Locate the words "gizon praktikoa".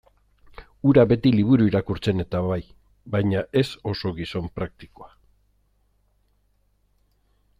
4.21-5.13